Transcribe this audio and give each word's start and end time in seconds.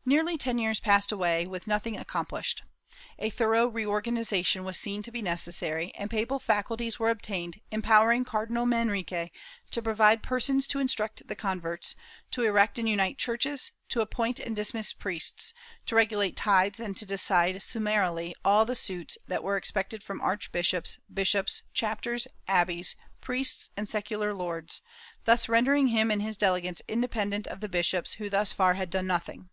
^ 0.00 0.12
Nearly 0.12 0.36
ten 0.36 0.58
years 0.58 0.80
passed 0.80 1.12
away 1.12 1.46
with 1.46 1.68
nothing 1.68 1.96
accomplished. 1.96 2.64
A 3.20 3.30
thorough 3.30 3.68
reorganization 3.68 4.64
was 4.64 4.76
seen 4.76 5.04
to 5.04 5.12
be 5.12 5.22
necessary, 5.22 5.94
and 5.94 6.10
papal 6.10 6.40
faculties 6.40 6.98
were 6.98 7.10
obtained 7.10 7.60
empowering 7.70 8.24
Cardinal 8.24 8.66
Manrique 8.66 9.30
to 9.70 9.80
provide 9.82 10.20
persons 10.24 10.66
to 10.66 10.80
instruct 10.80 11.28
the 11.28 11.36
converts, 11.36 11.94
to 12.32 12.42
erect 12.42 12.76
and 12.76 12.88
unite 12.88 13.18
churches, 13.18 13.70
to 13.90 14.00
appoint 14.00 14.40
and 14.40 14.56
dismiss 14.56 14.92
priests, 14.92 15.54
to 15.86 15.94
regulate 15.94 16.34
tithes 16.34 16.80
and 16.80 16.96
to 16.96 17.06
decide 17.06 17.62
sum 17.62 17.84
marily 17.84 18.32
all 18.44 18.64
the 18.66 18.74
suits 18.74 19.16
that 19.28 19.44
were 19.44 19.56
expected 19.56 20.02
from 20.02 20.20
archbishops, 20.20 20.98
bishops, 21.14 21.62
chapters, 21.72 22.26
abbeys, 22.48 22.96
priests 23.20 23.70
and 23.76 23.88
secular 23.88 24.34
lords, 24.34 24.82
thus 25.24 25.48
rendering 25.48 25.88
him 25.88 26.10
and 26.10 26.20
his 26.20 26.36
delegates 26.36 26.82
independent 26.88 27.46
of 27.46 27.60
the 27.60 27.68
bishops 27.68 28.14
who 28.14 28.28
thus 28.28 28.50
far 28.50 28.74
had 28.74 28.90
done 28.90 29.06
nothing. 29.06 29.48